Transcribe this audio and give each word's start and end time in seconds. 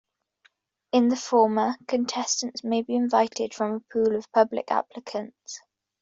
In 0.91 1.09
the 1.09 1.15
former, 1.15 1.75
contestants 1.87 2.63
may 2.63 2.81
be 2.81 2.95
invited 2.95 3.53
from 3.53 3.73
a 3.75 3.79
pool 3.81 4.15
of 4.15 4.31
public 4.31 4.71
applicants. 4.71 5.61